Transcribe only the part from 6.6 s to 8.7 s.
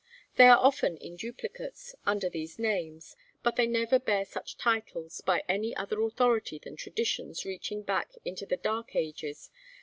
traditions reaching back into the